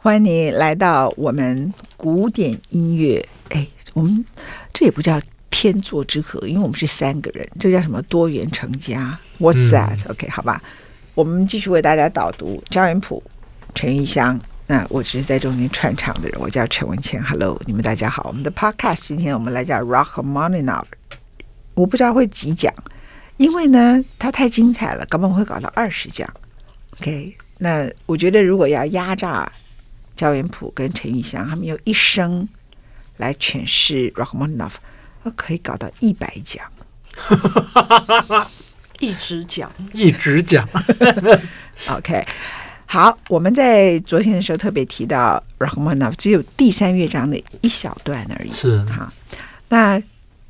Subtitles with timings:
[0.00, 3.28] 欢迎你来到我们古典音乐。
[3.48, 4.24] 哎，我们
[4.72, 10.62] 这也不叫天作之合，因为我们是三个人，这叫什么多元成家？What's that？OK，、嗯、好吧。
[11.16, 13.20] 我们继续为大家导读焦元溥、
[13.74, 14.40] 陈玉香。
[14.68, 17.20] 那我只是在中间串场的人，我叫陈文谦。
[17.20, 18.24] Hello，你们大家好。
[18.28, 20.84] 我们的 Podcast 今天我们来讲 Rachmaninoff，
[21.74, 22.72] 我不知道会几讲，
[23.36, 26.32] 因为呢它太精彩了，根本会搞到二十讲。
[27.00, 29.50] OK，那我觉得如果要压榨。
[30.18, 32.48] 焦元溥跟陈玉祥，他们用一生
[33.18, 34.72] 来诠释 Rachmaninoff，
[35.36, 36.66] 可以搞到一百讲，
[38.98, 40.68] 一直讲，一直讲。
[41.88, 42.26] OK，
[42.86, 48.50] 好，我们在昨天的时候特别提到 Rachmaninoff，只有第三乐章的一小段而已。
[48.52, 49.12] 是哈，
[49.68, 50.02] 那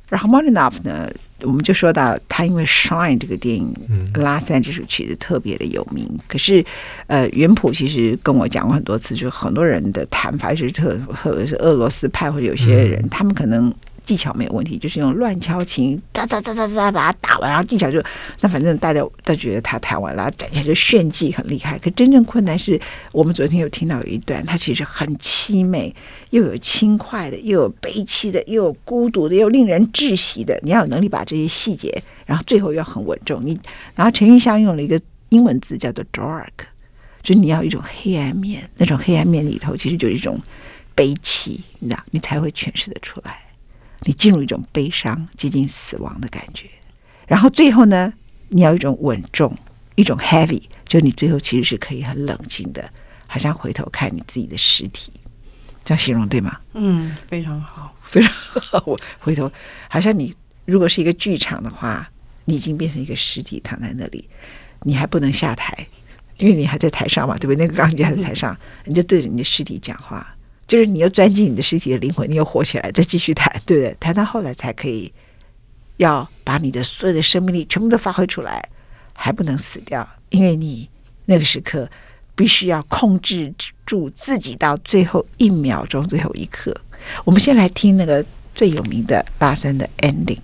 [0.09, 1.07] Rachmaninoff 呢？
[1.41, 3.73] 我们就说到他，因为《Shine》这个电影，
[4.21, 6.07] 《拉塞》这首曲子特别的有名。
[6.27, 6.63] 可是，
[7.07, 13.73] 呃，原谱其实跟我讲过很多次，就是很多人的弹法是特，或者是俄罗斯派或者有些人，他们可能。
[14.09, 18.01] 技巧没有问题，就是用乱敲琴，喳喳喳喳喳把它打完，然后技巧就
[18.41, 21.77] 那反正大家都觉得他弹完了，站起来就炫技很厉害。
[21.77, 25.93] 可真正困难是我们昨天有听到有一段，它其实很凄美，
[26.31, 30.59] 又有轻快的，又有悲戚的，又有孤独的，又令人窒息的。
[30.63, 33.39] 你要有能力把这些细节，然后最后要很稳重。
[33.45, 33.55] 你
[33.93, 34.99] 然后陈毓襄用了一个
[35.29, 36.47] 英文字叫做 dark，
[37.21, 40.39] 就你要一种黑暗面，那种黑暗面里头其实就是一种
[40.95, 43.41] 悲戚，你知道，你才会诠释得出来。
[44.03, 46.69] 你进入一种悲伤、接近死亡的感觉，
[47.27, 48.13] 然后最后呢，
[48.47, 49.53] 你要一种稳重、
[49.95, 52.89] 一种 heavy，就你最后其实是可以很冷静的，
[53.27, 55.11] 好像回头看你自己的尸体，
[55.83, 56.59] 这样形容对吗？
[56.73, 58.81] 嗯，非常好，非常好。
[58.85, 59.51] 我回头
[59.89, 60.33] 好像你
[60.65, 62.09] 如果是一个剧场的话，
[62.45, 64.27] 你已经变成一个尸体躺在那里，
[64.83, 65.87] 你还不能下台，
[66.37, 67.65] 因为你还在台上嘛，对不对？
[67.65, 70.35] 那个钢琴还在台上，你就对着你的尸体讲话。
[70.69, 73.97] 就是你又钻进你的尸体的灵魂，你又活起来，再继续弹，对不对？
[73.99, 75.11] 弹到后来才可以，
[75.97, 78.63] 要把你的所有的生命力全部都发挥出来，
[79.13, 80.87] 还不能死掉，因为你
[81.25, 81.89] 那个时刻
[82.35, 83.51] 必须要控制
[83.83, 86.71] 住自己到最后一秒钟、最后一刻。
[87.25, 90.37] 我们先来听那个最有名的拉森的 ending。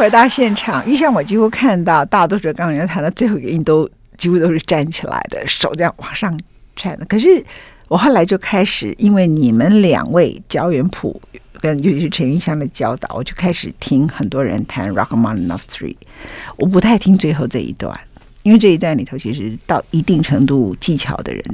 [0.00, 3.86] 回到现场，一向我几乎看到大多数钢琴家弹到最后一个音都
[4.16, 6.34] 几乎都是站起来的，手这样往上
[6.74, 7.04] 颤的。
[7.04, 7.44] 可是
[7.86, 11.20] 我后来就开始，因为你们两位焦元溥
[11.60, 15.96] 跟尤其是陈云香的教导，我就开始听很多人弹 Rachmaninoff Three，
[16.56, 17.94] 我不太听最后这一段，
[18.42, 21.44] 因为这一段里头其实到一定程度技巧的人，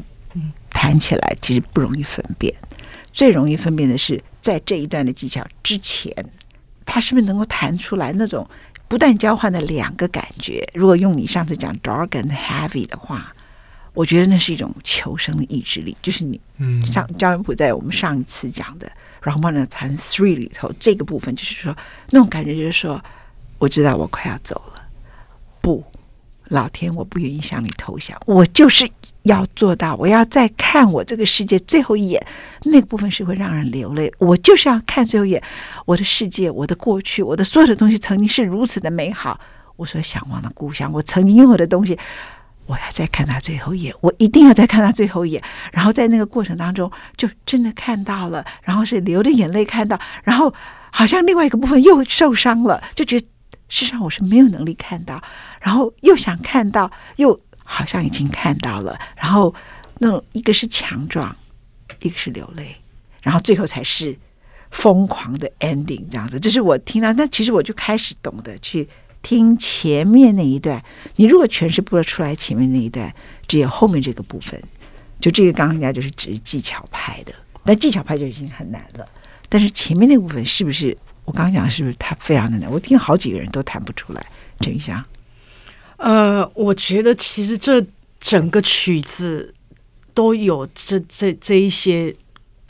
[0.70, 2.54] 弹起来其实不容易分辨。
[3.12, 6.12] 最容易分辨的是在这一段的技巧之前，
[6.86, 8.48] 他是不是能够弹出来那种
[8.88, 10.66] 不断交换的两个感觉？
[10.72, 13.34] 如果用你上次讲 dark and heavy 的话，
[13.92, 16.40] 我觉得那是一种求生的意志力，就是你
[16.90, 18.90] 上焦元溥在我们上一次讲的。
[19.22, 21.76] 然后慢慢弹 three 里头这个部分，就是说
[22.10, 23.02] 那种感觉，就是说
[23.58, 24.85] 我知道我快要走了，不，
[26.48, 28.88] 老天，我不愿意向你投降，我就是
[29.22, 32.26] 要做到，我要再看我这个世界最后一眼，
[32.64, 35.42] 那个部分是会让人流泪，我就是要看最后一眼，
[35.84, 39.40] 我的世界，我的过去，我的所有的东西曾经是如此的美好，
[39.76, 41.98] 我所向往的故乡，我曾经拥有的东西。
[42.66, 45.40] 我要再看他最后一眼，我一定要再看他最后一眼。
[45.72, 50.52] 然后在那个过程当中，就真的看到了，然后是流着眼泪看到，然后
[50.90, 53.26] 好像另外一个部分又受伤了，就觉得
[53.68, 55.22] 事实上我是没有能力看到，
[55.60, 59.54] 然后又想看到，又好像已经看到了，然后
[59.98, 61.36] 那种一个是强壮，
[62.00, 62.76] 一个是流泪，
[63.22, 64.16] 然后最后才是
[64.70, 66.38] 疯狂的 ending 这样子。
[66.38, 68.88] 这是我听到，那其实我就开始懂得去。
[69.22, 70.80] 听前面那一段，
[71.16, 73.12] 你如果诠释不出来前面那一段，
[73.48, 74.62] 只有后面这个部分，
[75.18, 77.34] 就这个钢琴家就是只是技巧派的，
[77.64, 79.04] 那技巧派就已经很难了。
[79.48, 82.70] 但是前面那部分是不是我刚刚讲是不是他非常的难？
[82.70, 84.26] 我听好几个人都弹不出来。
[84.60, 85.04] 陈昀湘，
[85.98, 87.84] 呃，我觉得其实这
[88.18, 89.52] 整个曲子
[90.14, 92.16] 都有这这这一些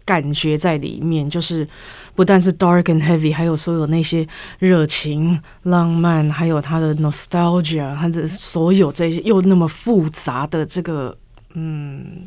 [0.05, 1.69] 感觉在里面，就是。
[2.17, 4.27] 不但是 dark and heavy，还有所有那些
[4.59, 11.15] 热情、浪漫，还有他的 nostalgia，还有所有这些又那么复杂的这个，
[11.53, 12.23] 嗯，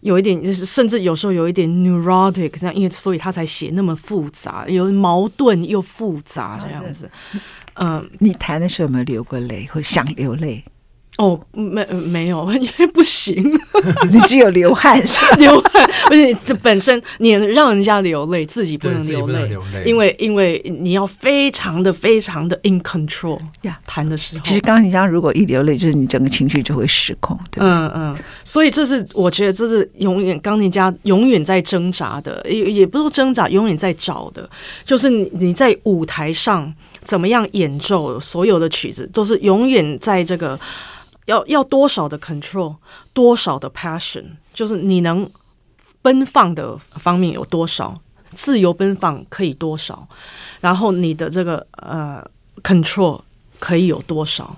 [0.00, 7.10] 有一点就是，甚至有时候有一点 neurotic，这样，因为所以他才写那么复杂，有矛盾又复杂这样子。
[7.74, 10.64] 嗯，你弹的时候有没有流过泪，或想流泪？
[11.20, 13.36] 哦，没没有， 因为不行，
[14.08, 15.36] 你只有流汗是吧？
[15.36, 19.50] 流汗，而且这本身你让人家流泪，自己不能流泪，
[19.84, 24.42] 因为因为你要非常的非常的 in control 呀，弹的时候。
[24.42, 34.48] 其实钢琴家如果一流泪，就是你整个情绪就会失控，对嗯嗯，所以这是我觉得这是永远钢琴家永远在挣扎的，也也不是挣扎，永远在找的，
[34.86, 36.72] 就是你你在舞台上
[37.04, 40.58] 怎么样演奏所有的曲子，都是永远在这个。
[41.30, 42.74] 要要多少的 control，
[43.12, 45.30] 多少的 passion，就是你能
[46.02, 48.00] 奔放的方面有多少，
[48.34, 50.08] 自由奔放可以多少，
[50.60, 52.22] 然后你的这个呃
[52.62, 53.20] control
[53.58, 54.56] 可以有多少？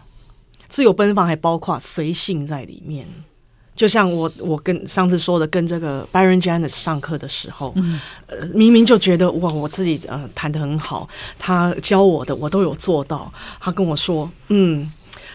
[0.68, 3.06] 自由奔放还包括随性在里面。
[3.74, 11.08] 就像我我跟上次说的，跟这个 Byron Janis 上课的时候，嗯、呃，明明就觉得哇，我自己呃弹的很好，
[11.38, 14.90] 他教我的我都有做到，他跟我说，嗯。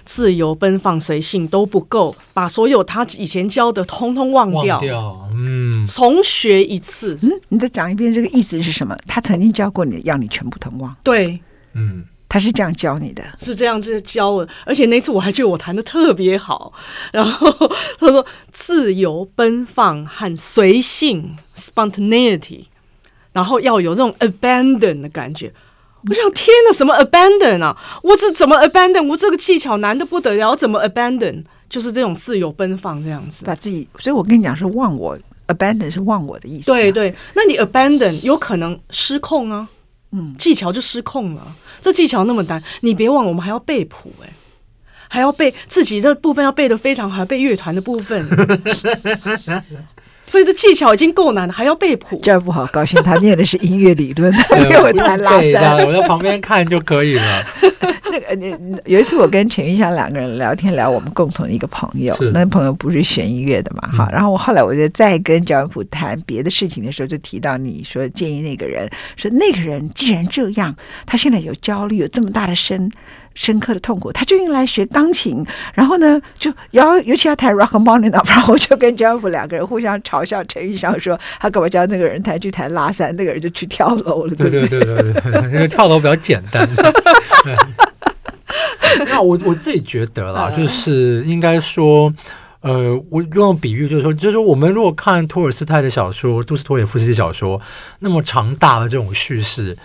[0.08, 7.20] 自由奔放、随性都不够，把所有他以前教的通通忘掉，忘掉，嗯，重学一次。
[7.22, 8.98] 嗯，你再讲一遍，这个意思是什么？
[9.06, 10.96] 他曾经教过你，要你全部通忘。
[11.04, 11.38] 对，
[11.74, 14.48] 嗯，他是这样教你的，是这样子教我。
[14.66, 16.72] 而且那次我还觉得我弹的特别好。
[17.12, 17.52] 然后
[18.00, 22.68] 他说：“自由奔放和随性 （spontaneity），
[23.34, 25.54] 然后要有这种 abandon 的感觉。”
[26.08, 27.76] 我想，天哪，什么 abandon 啊？
[28.04, 29.08] 我这怎么 abandon？
[29.08, 31.44] 我这个技巧难的不得了，怎么 abandon？
[31.70, 33.88] 就是这种自由奔放这样子，把自己。
[33.98, 36.76] 所以我跟你讲，是忘我 abandon 是忘我的意思啊。
[36.76, 39.68] 对对，那你 abandon 有可能失控啊，
[40.12, 41.56] 嗯，技巧就失控了。
[41.82, 44.32] 这技巧那么难，你别忘，我们还要背谱哎，
[45.10, 48.26] 还要背自己这部分要背得非常好，要背乐团的部分。
[50.28, 52.20] 所以这技巧已经够难了，还要背谱。
[52.22, 57.44] 这不好高兴，他念的是音乐理论，没有弹拉三，我在旁边看就可以了。
[58.12, 58.56] 那个，你
[58.86, 64.10] 有一次我跟陈玉祥两个人聊天，聊我们共同的一个朋友，那朋友不是学音乐的嘛，哈。
[64.12, 72.92] 然后我后来我就再跟焦元溥谈别的事情的时候，就提到你说建议那个人，说那个人既然这样，他现在有焦虑，有这么大的身。
[73.38, 86.68] 深刻的痛苦，他就用来学钢琴，然后呢，就要尤其要弹 Rachmaninoff，然后我就跟 Jeff 两个人互相嘲笑陈玉祥说，他干嘛叫那个人弹去弹拉三，那个人就去跳楼了，对对对对对， 因为跳楼比较简单。
[89.08, 92.12] 那我我自己觉得啦，就是应该说，
[92.62, 97.62] 呃，我用比喻就是说，就是说我们如果看托尔斯泰的小说，杜斯托也夫斯基小说，
[98.00, 99.78] 那么长大的这种叙事。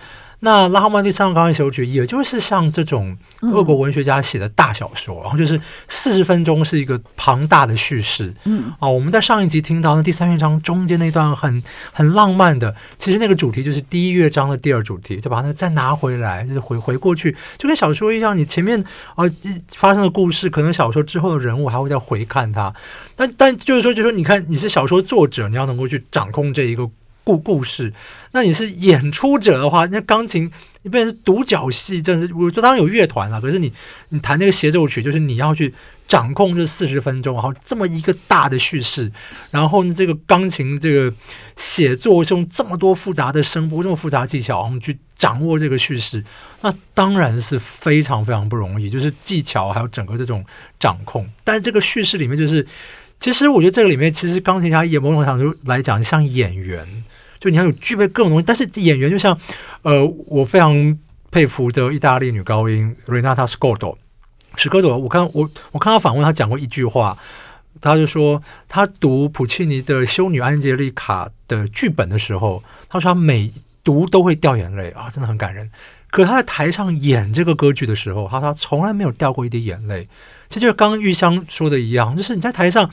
[0.45, 8.33] 那拉赫曼尼诺夫钢琴协奏曲，也就是像这种俄国文学家写的大小说，然后就是四十分钟是一个庞大的叙事。
[8.43, 18.83] 嗯，啊，我们在上一集听到那第三乐章中间那段很很浪漫的，其实那个主题就是第一乐章的第二主题，就把它再拿回来，就是回回过去，就跟小说一样，你前面
[19.15, 19.23] 啊
[19.69, 22.73] 发生的故事，可能小说之后的人物还会再回看它。
[23.15, 26.89] 但但就是说，就是说，你看你是小说作者，你要能够去掌控这一个。
[27.23, 27.93] 故故事，
[28.31, 30.51] 那你是演出者的话，那钢琴
[30.81, 33.71] 你变成是独角戏，真是我就当然有乐团了，可是你
[34.09, 35.73] 你弹那个协奏曲，就是你要去
[36.07, 39.11] 掌控这四十分钟，然后这么一个大的叙事，
[39.51, 41.13] 然后呢，这个钢琴这个
[41.55, 46.23] 写作是用这么多复杂的声波，这么复杂技巧，然后去掌握这个叙事，
[46.61, 50.43] 那当然是非常非常不容易，就是技巧还有整个这种
[50.77, 52.67] 掌控，但这个叙事里面就是。
[53.19, 56.85] 其实我觉得这个里面，其实钢琴家也某种程度来讲像演员，
[57.43, 58.45] 就你要有具备各种东西。
[58.47, 59.37] 但是演员就像，
[59.81, 60.97] 呃，我非常
[61.29, 63.97] 佩服的意大利女高音 Renata Scotto，
[64.55, 64.97] 史科朵。
[64.97, 67.17] 我看我我看他访问，他讲过一句话，
[67.81, 73.51] 他就说他读普契尼的《修女安杰丽卡》的剧本的时候，他说他每
[73.83, 75.69] 读都会掉眼泪啊，真的很感人。
[76.09, 80.07] 可他在台上演这个歌剧的时候，他他从来没有掉过一滴眼泪。
[80.47, 82.87] 这就是刚刚玉香说的一样，就是你在台上，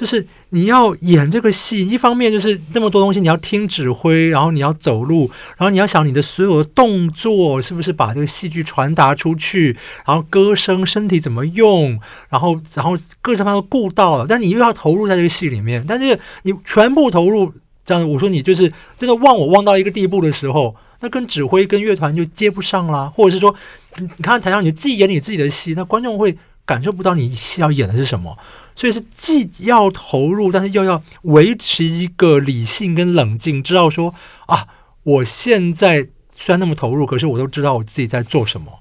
[0.00, 9.76] 就是你要演这个戏，一方面就是那么多东西，你要听指挥，然后你要走路，然后你要想你的所有的动作是不是把这个戏剧传达出去，
[10.06, 17.52] 然后歌声、身体怎么用，然后然后各方面都顾到了，但你又要投入在这个戏里面，但这个你全部投入，
[17.84, 23.54] 这样我说你就是真的忘我忘到一个地步的时候，那跟指挥跟乐团就接不上啦，或者是说，
[23.98, 26.38] 你看台上你自己演你自己的戏，那观众会。
[26.66, 28.38] 感受不到你戏要演的是什么，
[28.80, 34.14] 所以是既要投入，但是又要维持一个理性跟冷静，知道说
[34.46, 34.66] 啊，
[35.02, 38.72] 我现在虽然那么投入，可是我都知道我自己在做什么。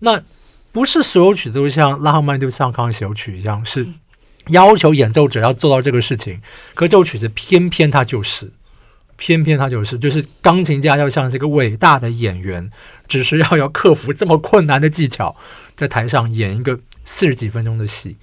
[0.00, 0.22] 那
[0.72, 3.86] 不是所有曲子都像拉赫曼尼诺夫钢琴协曲一样，是
[4.48, 6.42] 要求演奏者要做到这个事情。
[6.74, 8.52] 可这首曲子偏偏它就是，
[9.16, 12.70] 偏偏它就是，就是钢琴家要像这个伟大的演员，
[13.08, 15.34] 只是要要克服这么困难的技巧，
[15.74, 16.78] 在台上演一个。
[17.08, 18.16] 四十几分钟的戏，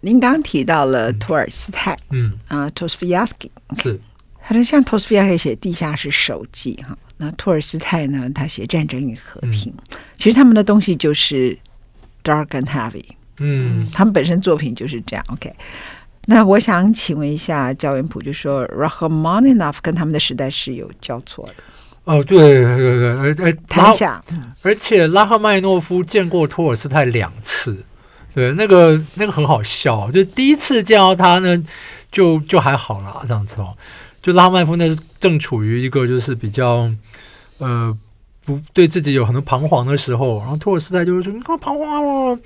[0.00, 2.32] 您刚提到了托尔斯泰，嗯。
[2.48, 3.50] 啊，托斯维亚斯基
[3.82, 4.00] 是，
[4.42, 11.56] 他说像托斯维亚斯基写《地下室手记》哈，那托尔斯泰呢，他写《战争与和平》，嗯，其实他们的东西就是
[12.24, 13.04] dark and heavy，
[13.38, 15.24] 嗯，他们本身作品就是这样。
[15.28, 15.54] OK，
[16.26, 21.54] 那我想请问一下焦元溥，就说拉赫曼尼诺夫跟他们的时代是有交错的。
[22.04, 24.24] 哦，对对对对，而而谈一下，
[24.62, 27.84] 而且拉赫曼诺夫见过托尔斯泰两次。
[28.34, 31.62] 对，那个那个很好笑，就第一次见到他呢，
[32.12, 33.76] 就就还好啦，这样子哦。
[34.22, 36.90] 就拉曼夫那正处于一个就是比较
[37.58, 37.96] 呃
[38.44, 42.38] 不对自己有很多彷徨的时候，然后托尔斯泰就是说你干嘛彷徨哦，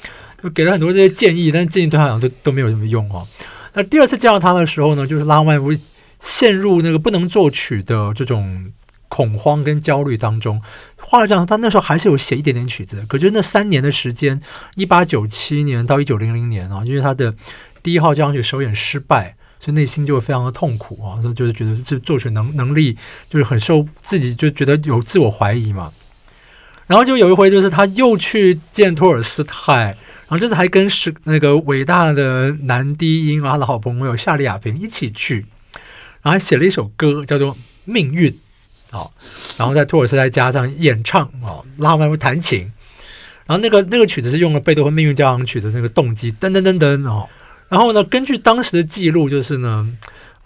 [0.43, 3.27] 就给了很多这些建议，但建议对他来讲都都没有什么用哦。
[3.73, 5.73] 那第二次见到他的时候呢，就是拉曼夫
[6.21, 8.73] 陷入那个不能作曲的这种。
[9.15, 10.61] 恐慌跟焦虑当中，
[10.99, 13.07] 画了这样，他那时候还是有写一点点曲子。
[13.09, 14.41] 可是那三年的时间，
[14.75, 17.33] 一八九七年到一九零零年啊，因为他的
[17.81, 22.99] 第一号交响曲首演失败，所以内心就非常的痛苦啊，所以就是觉得这作曲能能力
[23.31, 25.93] 就是很受自己就觉得有自我怀疑嘛。
[26.89, 35.47] 然后就有一回，就是他又去见托尔斯泰，然后这次还跟是那个伟大的男低音啊，他的好朋友夏利亚平一起去，
[36.23, 37.55] 然后还写了一首歌叫做
[37.85, 38.33] 《命运》。
[38.95, 39.13] 好，
[39.59, 42.61] 然后在托尔斯泰加上演唱哦，拉赫曼会弹琴，
[43.45, 47.29] 然后那个那个曲子是用了贝多芬命运交响曲的那个动机，噔噔噔噔哦。
[47.69, 49.85] 然后呢，根据当时的记录，就是呢，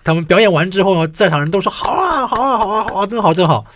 [0.03, 3.67] 他们表演完之后呢，在场人都说好啊，好啊，好啊，好啊，真好，真好。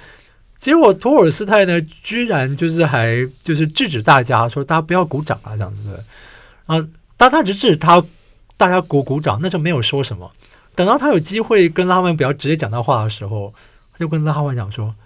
[0.57, 6.03] 结果托尔斯泰呢，居然就是还就是制止大家说，大家不要鼓掌啊，这样子的
[6.65, 6.83] 啊。
[7.19, 8.03] 当他只制止他
[8.57, 10.31] 大家鼓鼓掌，那就没有说什么。
[10.75, 13.53] 等到他有机会跟拉赫曼比较直接讲到话的时候。
[14.03, 14.97] 就跟拉赫曼讲说，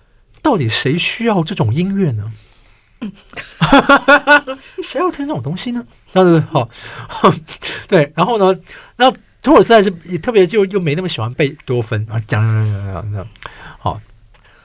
[0.41, 2.33] 到底谁需要这种音乐呢？
[4.83, 5.85] 谁要听这种东西呢？
[6.49, 6.67] 好，
[7.87, 8.11] 对。
[8.17, 8.59] 然后呢，
[8.97, 9.13] 那
[9.43, 13.29] 托尔斯泰是也特别就又没那么喜欢贝多芬啊，讲讲讲讲讲，
[13.79, 14.01] 好。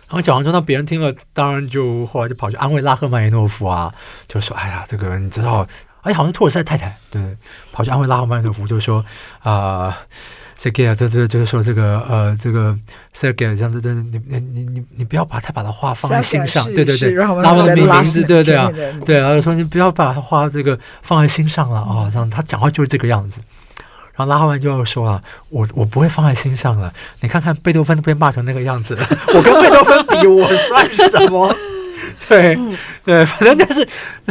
[0.08, 3.94] 然后讲完之后，那别人听了，当然就后来就跑去安慰拉赫曼尼诺夫啊，
[4.30, 5.68] 就说：“哎呀，这个你知道，
[6.04, 7.38] 哎，好像是托尔斯泰太太，对，
[7.74, 9.06] 跑去安慰拉赫曼尼诺夫，就说
[9.40, 9.52] 啊。
[9.52, 9.94] 呃”
[10.62, 12.78] 这个啊，对对，就是说这个呃，这个
[13.18, 18.72] Sergei 这样子，对对，你你你你你不要把他把他话放在心上，对对对，拉赫曼的名字，对对啊，
[19.04, 23.42] 对然后，说你不要把他话这个放在心上了啊，这样他讲话就是这个样子。
[24.14, 31.52] 然后拉赫曼就要说了，我我不会放在心上了，你看看贝多芬都被骂成那个样子了， 我跟贝多芬比，我算什么？
[32.30, 33.88] 对、嗯、对，反正就是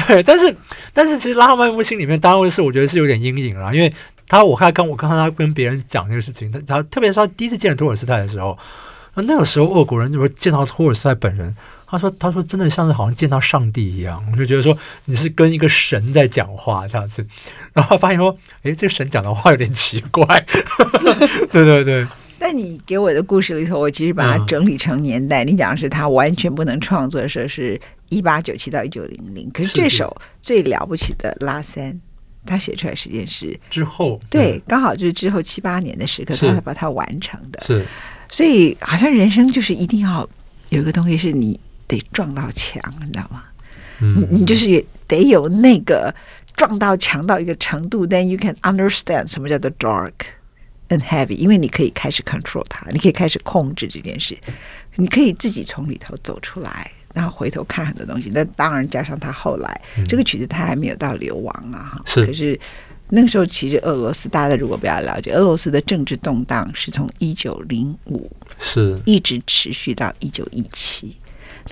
[0.07, 0.55] 对，但是
[0.95, 3.93] 但是其实拉赫曼尼诺夫心里面当然是我觉得是有点阴影了，因为
[4.31, 8.57] 他我还跟我看到他跟别人讲这个事情，他他特别是他第一次见了托尔斯泰的时候，
[9.15, 11.55] 那那个时候俄国人就是见到托尔斯泰本人。
[11.93, 17.27] 他说：“他说真的像是好像见到上帝一样，我就觉得说你是跟一个神在讲话这样子，
[17.73, 18.31] 然后发现说，
[18.63, 20.25] 诶，这个神讲的话有点奇怪。”
[21.51, 22.07] 对对对。
[22.39, 25.43] 但你给我的故事里头，我其实把它整理成年代。
[25.45, 29.51] 嗯、你讲的是他完全不能创作的时候，是一八九七到一九零零。
[29.51, 32.01] 可是这首最了不起的拉三，
[32.47, 37.63] 他写出来时间是之后，对，嗯、刚好就是之后七八年的时刻，他才把它完成的。
[37.67, 37.87] 是，
[38.31, 40.29] 所以好像人生就是一定要
[40.69, 41.59] 有一个东西是你。
[41.91, 43.43] 得撞到墙，你知道吗？
[43.99, 46.15] 嗯、你你就是得有那个
[46.55, 50.13] 撞到墙到一个程度，then you can understand 什么叫做 dark
[50.89, 54.39] and heavy，因为你可以开始 control 它，你可以开始控制这件事，
[54.95, 58.31] 你可以自己从里头走出来，然后回头看很多东西。
[58.33, 62.25] 那当然加上他后来、嗯、这个曲子，他还没有到流亡啊，是。
[62.25, 62.59] 可是
[63.09, 71.17] 那个时候，其实俄罗斯大家如果比较了解，俄罗斯的政治动荡是从一九零五是一直持续到一九一七。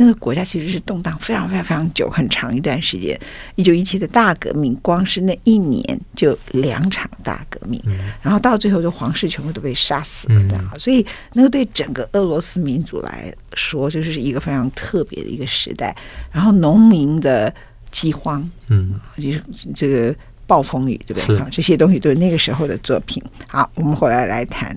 [0.01, 3.19] 那个国家其实是动荡非常非常非常久，很长一段时间。
[3.57, 10.57] 一九一七的大革命，光是那一年就两场大革命，嗯、然后到最后，就皇室全部都被杀死了的。
[10.57, 15.93] 嗯、所以，那个对整个俄罗斯民族来说，就是一个非常特别的一个时代。
[16.31, 17.53] 然后，农民的
[17.91, 19.43] 饥荒，嗯，就是
[19.75, 20.15] 这个
[20.47, 21.37] 暴风雨，对不对？
[21.41, 23.21] 啊，这些东西都是那个时候的作品。
[23.49, 24.77] 好，我们回来来谈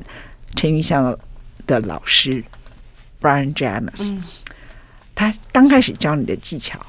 [0.56, 1.16] 陈云香
[1.68, 2.44] 的老师
[3.22, 4.12] Brian James，。
[4.12, 4.24] 嗯
[5.13, 6.80] 他刚开始教你的技巧，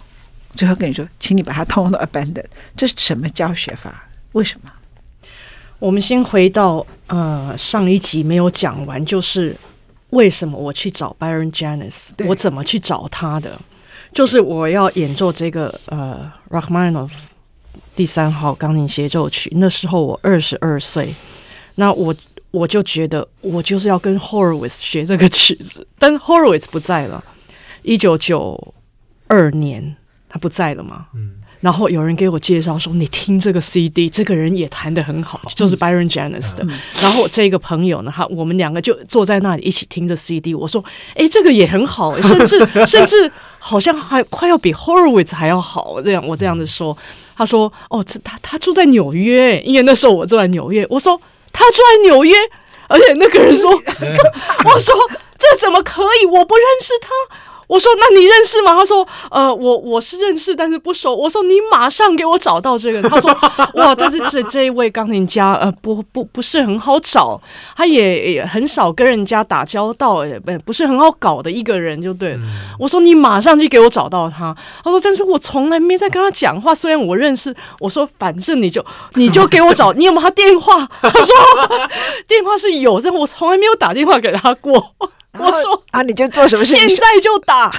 [0.54, 2.44] 最后跟你说，请你把它通通都 abandon，
[2.76, 4.08] 这是什么教学法？
[4.32, 4.70] 为什么？
[5.78, 9.56] 我们先回到呃上一集没有讲完，就是
[10.10, 13.60] 为什么我去找 Byron Janis，我怎么去找他的？
[14.14, 17.10] 就是我要演奏这个呃 Rachmaninoff
[17.96, 21.14] 第三号钢琴协奏曲，那时候我二十二岁，
[21.74, 22.14] 那我
[22.50, 27.24] 我就觉得我就是要跟 Horowitz 学这个曲子，但 Horowitz 不在了。
[27.82, 28.74] 一九九
[29.26, 29.96] 二年，
[30.28, 31.06] 他不在了嘛？
[31.14, 36.64] 嗯，然后有人给我介绍说：“你听这个 CD，这个人也弹得很好，就是 Byron Janis 的。
[36.64, 40.54] 嗯”然后这个朋友呢，他我们两个就坐在那里一起听着 CD。
[40.54, 46.96] 我说：“哎，这个也很好，甚至 甚至好像还快要比 Horowitz 还要好。”这样我这样子说，
[47.36, 51.20] 他说：“哦，这他他住在纽约，因为那时候我住在纽约。”我说
[51.52, 52.34] ：“他住在纽约，
[52.88, 53.70] 而且那个人说，
[54.66, 54.94] 我说
[55.38, 56.26] 这怎么可以？
[56.26, 57.08] 我不认识他。”
[57.72, 63.30] 我说：“那你认识吗？”他说：“呃，我我是认识，但是不熟。”我说：“你马上给我找到这个。”他说：
[63.80, 67.40] “哇，但是这这一位钢琴家，呃，不不不是很好找，
[67.74, 72.40] 他也也很少跟人家打交道，也不不是很好搞的一个人，就对了。
[72.42, 74.54] 嗯”我说：“你马上去给我找到他。”
[74.84, 81.34] 他说：“但是我从来没在跟他讲话，虽然我认识。”我说：“反正你就你就给我找， 你有没有他电话？”他说
[82.28, 84.92] ：“电话是有，但我从来没有打电话给他过。”
[85.38, 86.74] 我说啊，你就做什么事？
[86.76, 87.70] 现在就打！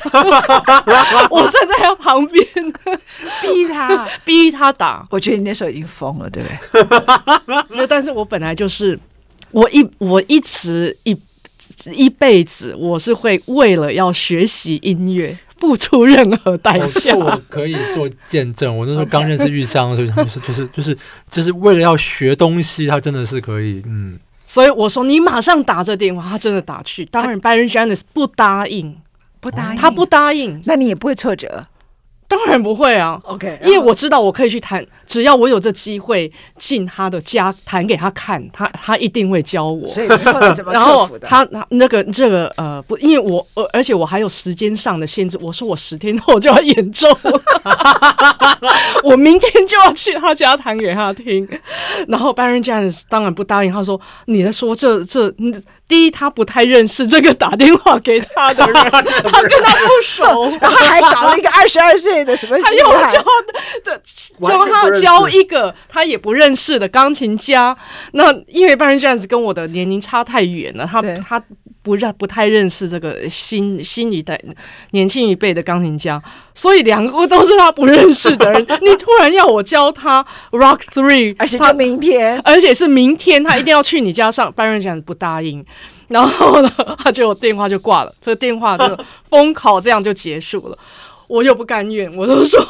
[1.29, 2.45] 我站在他旁边，
[3.41, 5.05] 逼他，逼他打。
[5.11, 7.85] 我觉得你那时候已经疯了，对不对？
[7.87, 8.99] 但是我本来就是，
[9.51, 11.15] 我一我一直一
[11.93, 17.15] 一辈子，我是会为了要学习音乐付出任何代价。
[17.15, 18.75] 我可以做见证。
[18.75, 20.97] 我那时候刚认识玉香的时候，就是就是就是
[21.29, 24.19] 就是为了要学东西，他真的是可以，嗯。
[24.53, 27.03] 所以我说你马上打这电话，他真的打去。
[27.05, 28.95] 当然，Byron Janis 不答应，
[29.39, 31.65] 不答应，他不答应，那你也不会挫折。
[32.27, 39.87] 当然不会啊，OK，因为我知道我可以去弹，只要我有这机会进他的家弹给他看，他他一定会教我。
[39.87, 40.07] 所以
[40.71, 47.07] 然后他那个这个呃不，因为我呃而且我还有时间上的限制，我说我十天后就要演奏，
[49.05, 51.47] 我明天就要去他家弹给他听。
[52.07, 55.29] 然后 Baron j a n e s 当然不答应，他说你在说这这
[55.87, 62.23] 第一，他不太认识这个打电话给他的人， 他跟他不熟， 然后还搞了一个二十二岁。
[62.23, 63.23] 他又教
[63.83, 64.01] 的，
[64.41, 67.75] 教他教一个他也不认识的钢琴家。
[68.13, 71.43] 那因为 Byron Janis 跟我的年龄差太远了，他他
[71.81, 74.39] 不认不太认识这个新新一代
[74.91, 76.21] 年轻一辈的钢琴家，
[76.53, 78.61] 所以两个都是他不认识的人。
[78.81, 84.53] 你突然要我教他 Rock Three，而且他明天，而且是明天，他一定要去你家上。
[84.53, 85.65] Byron Janis 不答应，
[86.07, 86.71] 然后呢，
[87.03, 88.97] 他就电话就挂了，这个电话就
[89.29, 90.77] 封考，这样就结束了。
[91.27, 92.61] 我又不甘愿，我都说，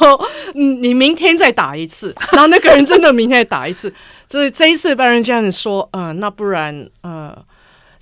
[0.54, 2.14] 你明天再打一次。
[2.32, 3.92] 然后那个人真的明天再打一次。
[4.26, 7.36] 所以这一次，Byron Janis 说，嗯、呃，那不然，呃，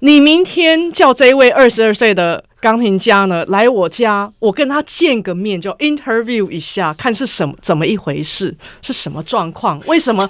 [0.01, 9.81] 你明天叫这位二十二岁的钢琴家呢来我家，我跟他见个面，就 interview 一下，看是什么怎么一回事，是什么状况？
[9.87, 10.29] 为什么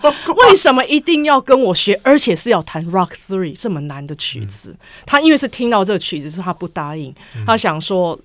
[0.49, 4.71] 为什么一定要跟我学，而且是要弹 Rock Three 这么难的曲子？
[4.71, 7.15] 嗯、他因为是听到这个曲子，所以他不答应。
[7.37, 8.19] 嗯、他想说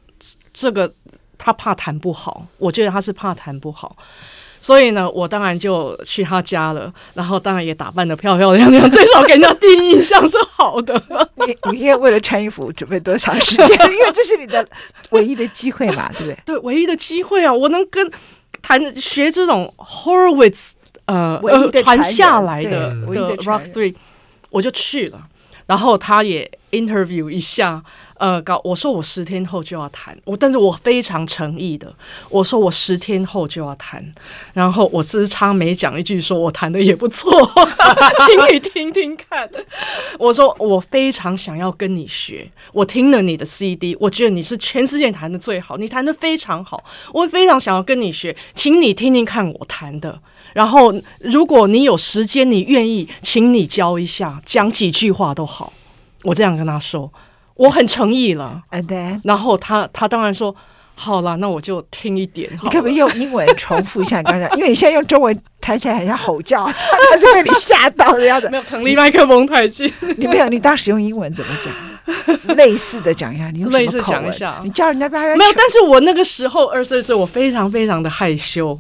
[0.54, 0.92] 这个
[1.38, 3.95] 他怕弹不好，我觉得他是怕弹不好。
[4.60, 11.02] 所以呢，我当然就去他家了，然后当然也打扮得漂漂亮亮，最少给人家第一印象是好的。
[11.45, 13.67] 你你现在为了穿衣服准备多长时间？
[13.93, 14.67] 因为这是你的
[15.12, 16.38] 唯一的机会嘛，对不对？
[16.43, 17.54] 对，唯一的机会啊！
[17.54, 18.12] 我能跟
[18.63, 20.71] 谈学这种 Horowitz
[21.06, 23.95] 呃呃传下来的的 Rock Three，
[24.50, 25.21] 我就去了，
[25.67, 27.84] 然后他也 interview 一下。
[28.20, 31.94] 呃，搞我说我十天后就要谈，我但是我非常诚意的，
[32.30, 34.04] 我说我十天后就要谈，
[34.54, 37.32] 然后我只差没讲一句说我谈的也不错，
[38.26, 39.50] 请你听听看。
[40.18, 50.20] 我说我非常想要跟你学，我听了你的 CD，我觉得你是全世界弹的最好，你弹的非常好，我非常想要跟你学，请你听听看我弹的，
[50.54, 55.72] 然后如果你有时间，你愿意，请你教一下，讲几句话都好，
[56.24, 57.12] 我这样跟他说。
[57.58, 59.20] 我很诚意了，And then?
[59.24, 60.56] 然后他他当然说
[60.96, 62.50] 好了，那我就听一点。
[62.63, 64.48] 你可不可以用英文重复一下刚才？
[64.58, 68.50] 因为你现在用中文弹起来很像吼叫，他就被你吓到的样子。
[68.52, 69.91] 没有，离麦克风太近。
[70.17, 71.74] 你没有，你当时用英文怎么讲？
[72.56, 73.72] 类似的讲一下，你用？
[73.72, 74.60] 类似讲一下。
[74.63, 78.80] 你叫人家不要没有，但是我那个时候二十岁的时候，我非常非常的害羞。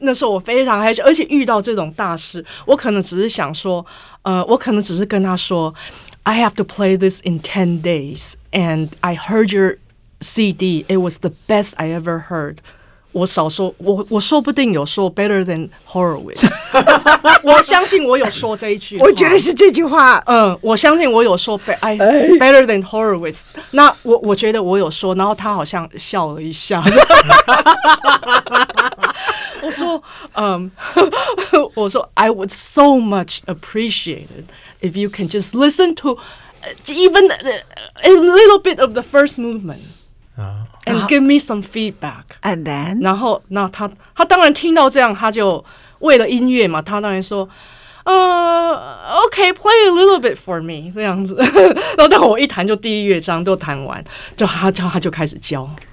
[0.00, 3.84] 那时候我非常害羞，而且遇到这种大事，我可能只是想说，
[4.22, 5.74] 呃，我可能只是跟他说。
[6.27, 9.77] I have to play this in ten days, and I heard your
[10.21, 10.85] CD.
[10.87, 12.57] It was the best I ever heard.
[13.11, 16.49] 我少说，我我说不定有说 better than Horowitz。
[17.43, 19.05] 我相信我有说这一句话。
[19.05, 20.17] 我觉得是这句话。
[20.25, 21.95] 嗯，我相信我有说 be I
[22.39, 23.41] better than Horowitz。
[23.69, 26.83] 那我我觉得我有说，然后他好像笑了一下。
[29.61, 30.71] 我说，嗯，
[31.75, 34.45] 我说 I would so much appreciated
[34.81, 36.19] if you can just listen to
[36.85, 39.79] even a little bit of the first movement
[40.85, 42.23] and give me some feedback.
[42.41, 45.63] And then，然后，那他他当然听到这样，他就
[45.99, 47.47] 为了音乐嘛，他当然说，
[48.03, 51.35] 呃，OK，play a little bit for me 这样子。
[51.35, 54.03] 然后，当我一弹就第一乐章都弹完，
[54.35, 55.69] 就他教他就开始教。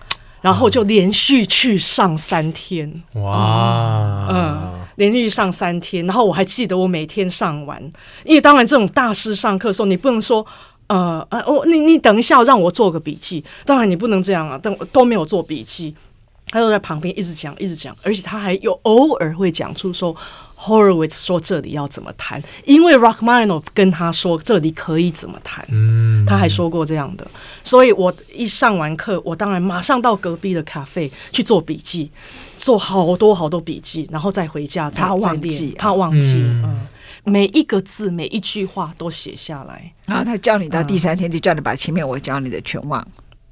[0.46, 6.06] 然后就连续去上三天，哇，嗯，连续上三天。
[6.06, 7.82] 然后我还记得我每天上完，
[8.24, 10.46] 因为当然这种大师上课的时候，你不能说，
[10.86, 13.44] 呃，呃，我你你等一下让我做个笔记。
[13.66, 15.96] 当然你不能这样啊，但我都没有做笔记，
[16.50, 20.16] 他就在旁边一直讲一直讲，而且他还有偶尔会讲出说。
[20.58, 27.28] Horowitz 说这里要怎么谈，因为 Rachmaninoff 跟他说这里可以怎么谈，嗯，他还说过这样的，
[27.64, 32.10] 所以我一上完课，我当然马上到隔壁的咖啡去做笔记，
[32.58, 36.88] 做好多好多笔记，然后再回家再他忘记，他忘记，嗯，嗯，
[37.26, 43.06] 每一个字每一句话都写下来，然后他叫你到第三天就叫你把前面我教你的全忘。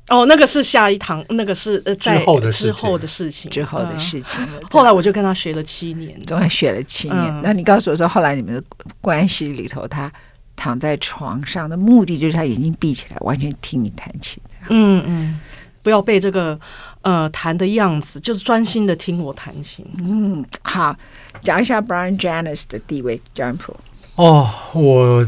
[0.09, 4.45] 哦，那个是下一堂，那个是呃，在之后的之后的事情，之后的事情。
[4.69, 7.41] 后来我就跟他学了七年，总共学了七年。
[7.41, 8.61] 那你告诉我说，后来你们的
[8.99, 10.11] 关系里头，他
[10.57, 14.43] 躺在床上的目的就是他眼睛闭起来，完全听你弹琴。
[14.69, 15.39] 嗯嗯，
[15.81, 16.59] 不要被这个
[17.01, 19.85] 呃弹的样子，就是专心的听我弹琴。
[20.03, 20.93] 嗯，好，
[21.41, 23.73] 讲一下 Brian Janis 的地位，江普。
[24.15, 25.25] 哦，我。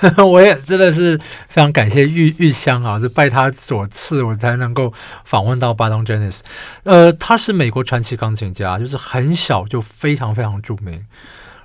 [0.24, 4.92] 我也真的是非常感谢玉玉香啊，就拜他所赐，我才能够
[5.24, 6.42] 访问到 Brian n i s。
[6.84, 11.04] 呃，他是美国传奇钢琴家，就是很小就非常非常著名，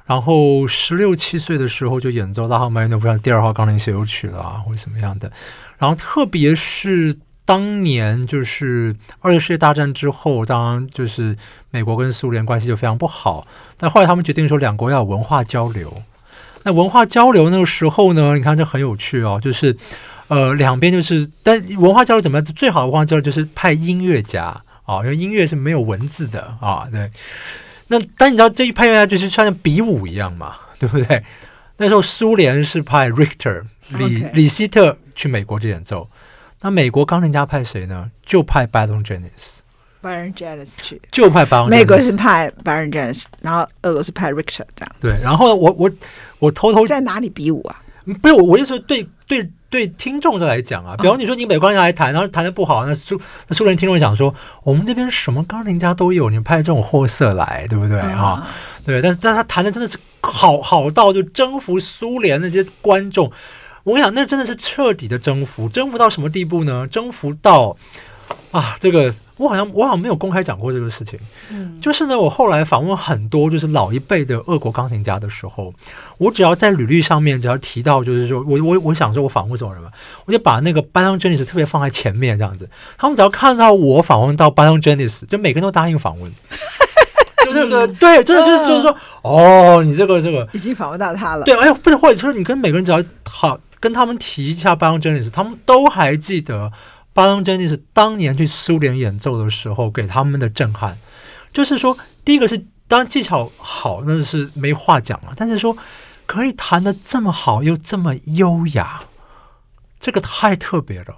[0.05, 5.31] 然后十六七岁的时候就演奏拉赫曼尼诺夫第二号钢琴协奏曲了啊，或者什么样的。
[5.77, 11.37] 然后特别是当年就是二次世界大战之后，当然就是
[11.71, 16.01] 美国跟苏联关系就非常不好，但后来他们决定说两国要有文化交流。
[16.65, 19.77] 那文化交流那个时候呢，你看这很有趣哦，就是，
[20.27, 22.45] 呃，两边就是，但文化交流怎么样？
[22.45, 27.11] 最好的文化交流就是派音乐家啊，因为音乐是没有文字的啊，对。
[27.87, 31.23] 那但你知道这一派音乐家就是像比武一样嘛，对不对？
[31.77, 33.61] 那时候苏联是派 Richter
[33.97, 36.09] 李.李希特去美国去演奏，
[36.61, 38.09] 那美国钢琴家派谁呢？
[38.25, 39.59] 就派 Byron Janis。
[40.05, 41.67] Byron Janis 去，就派 Byron。
[41.67, 44.95] 美国是派 Byron Janis，然后俄罗斯派 Richter 这样。
[45.01, 45.89] 对，然后我我
[46.37, 47.81] 我偷偷在哪里比武啊？
[48.21, 58.47] 不是我，我意思说对对对听众的来讲啊，比方你说你美国人来谈，然后谈的不好，那苏那苏联听众讲说，我们这边什么钢琴家都有，你派这种货色来，对不对啊？
[58.85, 63.31] 对，但是但他谈的真的是好好到就征服苏联那些观众。
[63.83, 66.87] 我讲，那真的是彻底的征服，征服到什么地步呢？
[66.87, 67.75] 征服到
[68.51, 71.19] 啊，这个我好像我好像没有公开讲过这个事情。
[71.49, 75.73] 嗯，就是呢，我后来访问很多就是老一辈的俄国钢琴家的时候，
[76.17, 79.89] 我只要在履历上面只要提到，就是说我我我想说我访问什么人嘛，
[80.25, 82.69] 我就把那个 Bjelland-Janis 特别放在前面这样子。
[82.97, 86.31] 他们只要看到我访问到 Bjelland-Janis，就每个人都答应访问。
[87.43, 91.43] 就那个对，真的就是就是说，哦，你这个这个已经访问到他了。
[91.43, 93.59] 对，哎呦，不是，或者说你跟每个人只要好。
[93.77, 96.71] 跟他们提一下巴扬珍尼斯，他们都还记得
[97.15, 100.97] 巴扬珍尼斯当年去苏联演奏的时候给他们的震撼。
[101.53, 105.31] 就是说，第一个是当然技巧好，那是没话讲了。
[105.37, 105.77] 但是说
[106.25, 109.05] 可以弹得这么好又这么优雅，
[109.97, 111.15] 这个太特别了。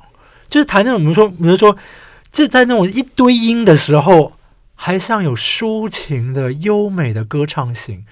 [0.47, 1.75] 就是弹那种，比如说，比如说，
[2.31, 4.33] 就在那种一堆音的时候，
[4.75, 8.05] 还像有抒情的优美的歌唱性，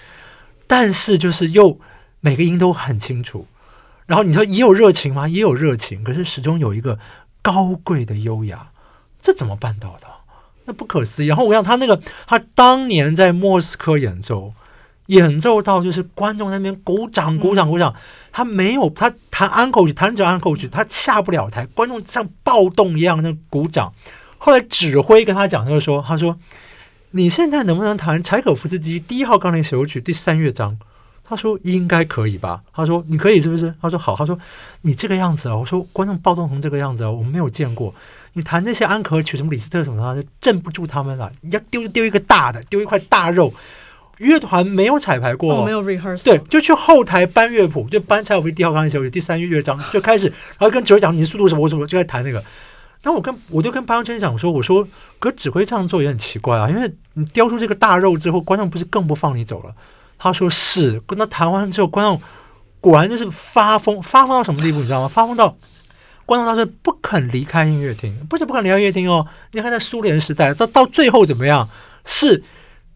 [0.66, 1.80] 但是就是又
[2.20, 3.46] 每个音都很清楚。
[4.08, 5.28] 然后你说也有热情吗？
[5.28, 6.98] 也有热情，可是始终有一个
[7.46, 8.72] 高贵的优雅，
[9.22, 10.08] 这怎么办到的？
[10.66, 11.28] 那不可思议。
[11.28, 14.52] 然后我想他那个，他当年在莫斯科演奏，
[15.06, 17.94] 演奏到就是观众那边鼓掌、鼓掌、鼓掌，
[18.32, 23.94] 他没有他弹安可曲，弹着安可曲，他下不了台，观众像暴动一样那鼓掌。
[24.40, 26.40] 后来指挥跟他讲，他就说：“他说
[27.12, 30.76] 你现在能不能弹柴可夫斯基第一号钢琴协奏曲第三乐章？”
[31.28, 32.62] 他说应该可以吧？
[32.72, 33.74] 他说你可以是不是？
[33.82, 34.16] 他说好。
[34.16, 34.38] 他说
[34.82, 37.94] 你这个样子啊，我说观众暴动成这个样子啊，我们没有见过。
[38.34, 41.32] 你弹那些安可曲什么李斯特什么的，镇不住他们了。
[41.42, 43.54] 你要丢就丢一个大的，丢一块大肉。
[44.20, 46.24] 乐团没有彩排过，哦、没有 rehearsal。
[46.24, 52.42] 对，就去后台搬乐谱，就搬柴可夫第一号钢琴曲第三乐章就开始，然后跟指挥讲你的速度什么我什么，就在弹那个。
[53.02, 54.88] 然后我跟我就跟巴扬珍讲说，我说
[55.20, 59.74] 可指挥这样做也很奇怪啊，因为你雕出这个大肉之后，观众不是更不放你走了？
[60.18, 62.22] 他说是，跟他谈完之后，观众
[62.80, 65.08] 果然就是发疯，发疯到什么地步，你知道吗？
[65.08, 65.58] 发疯到
[66.26, 69.28] 观众他是不肯离开音乐厅，不是不肯离开音乐厅哦。
[69.52, 71.70] 你看在苏联时代，到到最后怎么样？
[72.04, 72.44] 是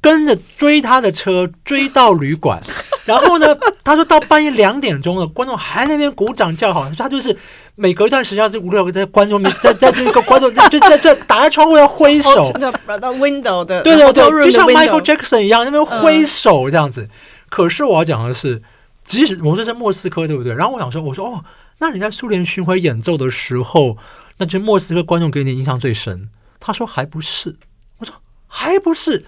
[0.01, 2.61] 跟着追他的车追到旅馆，
[3.05, 3.47] 然后呢，
[3.83, 7.37] 他说到半夜两点钟了，观众还在那边鼓掌叫好，他就是。
[7.81, 12.51] 每隔一段时间，这五六个在观众面，在在这个观众就在这打开窗户要挥手，
[12.99, 17.07] 到 window 的，对对对，就像 Michael Jackson 一样，那边挥手这样子。
[17.47, 18.61] 可是我要讲的是，
[19.05, 20.53] 即使我们这是莫斯科，对不对？
[20.53, 21.45] 然后我想说，我说哦，
[21.77, 23.95] 那你在苏联巡回演奏的时候，
[24.39, 26.27] 那就莫斯科观众给你印象最深。
[26.59, 27.55] 他说还不是，
[27.99, 28.13] 我说
[28.45, 29.23] 还不是，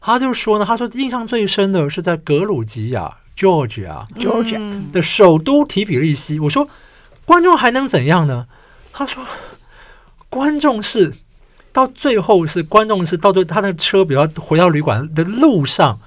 [0.00, 6.38] 他就说呢，他说印象最深的是在格鲁吉亚 Georgia，Georgia 的首都提比利西。
[6.40, 6.68] 我说。
[7.26, 8.48] 观众还能怎样呢？
[8.92, 9.24] 他说
[10.28, 11.14] ：“观众是
[11.72, 16.00] 到最后是观众是到最后他的车，比如回到旅馆的路上，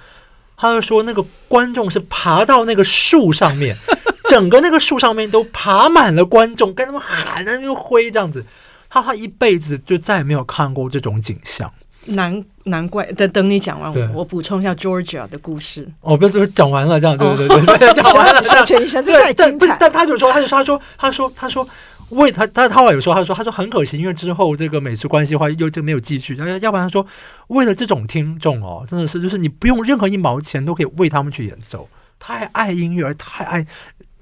[0.58, 3.78] 他就说那个观众是爬到那个树上面，
[4.28, 8.46] 整个那个树上面都爬满了观众，跟他们喊，那边挥这样子。
[8.90, 11.72] 他他一辈子就再也没有看过这种景象。
[12.06, 15.88] 难难怪，等等你讲完，我我补充一下 Georgia 的故事。
[16.02, 18.44] 哦，不是，不是讲完了，这样对对对对，讲完了。
[18.46, 19.78] 向全一下，这太精彩。
[19.80, 21.68] 但他就说，他就说，他说，他说，他说，
[22.10, 26.36] 为他他他有说，他说，他说很可惜，因为之后这个美苏关系的话又就没有继续。
[26.36, 27.06] 要要不然他说，
[27.48, 31.88] 为了这种听众哦，真的是就是你不用任何一毛钱都可以为他们去演奏，
[32.20, 33.66] 太爱音乐，太爱。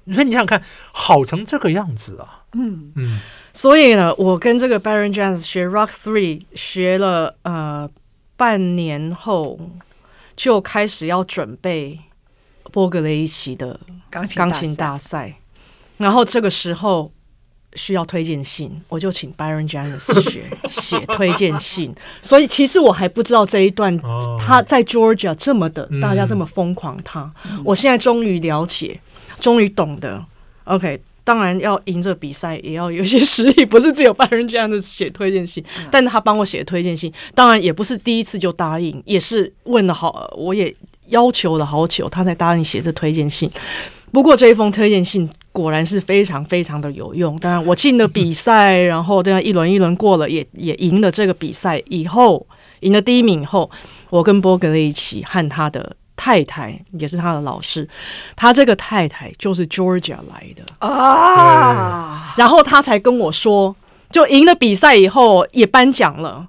[0.06, 0.62] 所以你想想看，
[0.92, 2.44] 好成这个样子啊。
[2.54, 3.20] 嗯嗯。
[3.52, 7.88] 所以呢，我跟这个 Bjelland-Janis 学 Rock Three 学了呃
[8.36, 9.58] 半年后，
[10.34, 12.00] 就开始要准备
[12.72, 13.78] 波格雷奇的
[14.10, 15.34] 钢琴钢琴大赛。
[15.98, 17.12] 然后这个时候
[17.74, 21.94] 需要推荐信，我就请 Bjelland-Janis 学写推荐信。
[22.20, 23.96] 所以其实我还不知道这一段
[24.38, 29.00] 他在 Georgia 这么的大家这么疯狂他，他我现在终于了解，
[29.42, 30.24] 终于懂得。
[30.64, 30.98] OK。
[31.24, 35.64] 当然要赢这比赛，也要有一些实力，不是只有 Bjelland-Janis 写推荐信。
[35.88, 40.74] 但他帮我写的推荐信，当然也不是第一次就答应，也是问了好，我也
[41.10, 43.48] 要求了好久，他才答应写这推荐信。
[44.10, 47.38] 不过这一封推荐信果然是非常非常的有用。
[47.38, 52.44] 当然我进了比赛，然后这样一轮一轮过了，也也赢了这个比赛以后，
[52.80, 53.70] 赢了第一名以后，
[54.10, 55.94] 我跟波格雷一起和他的。
[56.14, 57.88] 太太也是他的老师，
[58.36, 60.62] 他这个太太就是 Georgia 来的。
[60.86, 63.74] 啊，然后他才跟我说，
[64.10, 66.46] 就赢了比赛以后也颁奖了，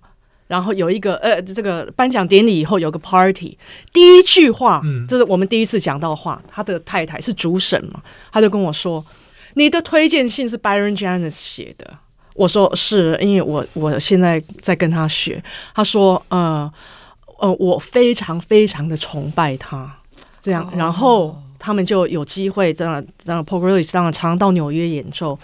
[0.48, 3.58] 然后有一个呃，这个颁奖典礼以后有个 party，
[3.92, 9.04] 第一句话，嗯，这是我们第一次讲到话，他的太太是主审嘛，他就跟我说，
[9.56, 11.98] 你的推荐信是 Bjelland-Janis 写的，
[12.36, 16.72] 我说是因为我我现在在跟他学，他说呃。
[17.40, 19.92] 呃，我非常非常的崇拜他，
[20.40, 25.38] 这样，然后他们就有机会这样，这样 Paul Grillitz 常常到纽约演奏。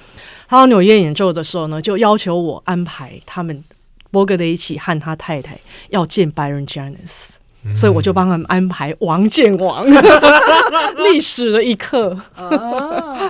[0.47, 3.63] 他到纽约演奏的时候呢，就要求我安排他们
[4.11, 7.35] 波格的一起和他太太要见 Byron Janis。
[7.75, 9.85] 所以我就帮他们安排王建王
[11.11, 12.17] 历史的一刻。
[12.35, 13.29] 啊，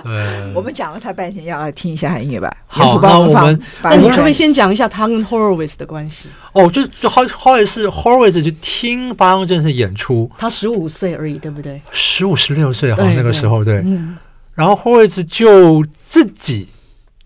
[0.54, 2.50] 我们讲了他半天，要来听一下音乐吧。
[2.66, 6.28] 好，那我们那你可不可以先讲一下他跟 Horowitz 的关系？
[6.52, 11.80] 哦，就就后后来是 Horowitz 就听巴扬正式演出，他十五岁而已，对不对？
[11.90, 13.82] 十五十六岁，好像那个时候对。
[13.84, 14.16] 嗯，
[14.54, 16.68] 然后 Horowitz 就自己。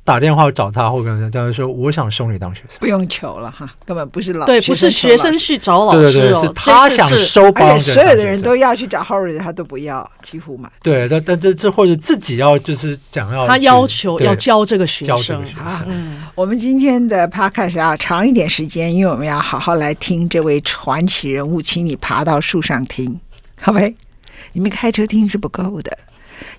[0.05, 10.71] 打电话找他，或跟他这样说：“我想收你当学生。”不用求了哈，根本不是老对，不是学生去找老师，对对对，是他想收，而且所有的人都要去找 Horowitz，他都不要，几乎嘛。
[10.83, 15.83] 对，但但这这或者自己要就是想要他要求要教这个学生啊。
[15.87, 23.19] 嗯，我们今天的 Podcast 要长一点时间，因为我们要好好来听这位传奇人物，请你爬到树上听，
[23.59, 23.95] 好呗？
[24.53, 25.97] 你们开车听是不够的，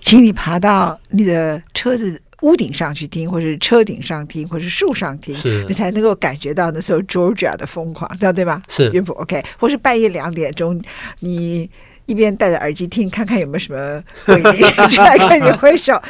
[0.00, 2.20] 请你爬到你的车子。
[2.42, 5.34] 屋顶上去听，或者是车顶上听，或者是树上听，
[5.66, 8.62] 你才能够感觉到那时候 Georgia 的疯狂，知道对吗？
[8.68, 10.82] 是原普 OK，或是半夜两点钟，
[11.20, 11.68] 你
[12.04, 14.52] 一边戴着耳机听，看看有没有什么鬼灵
[14.90, 16.00] 出来跟你挥手。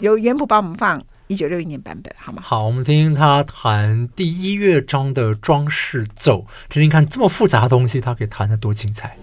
[0.00, 2.42] 由原谱帮我们放一九六一年版本，好吗？
[2.44, 9.16] 好，我们听听他弹第一乐章的装饰奏，听听看这么复杂的东西，他可以弹得多精彩。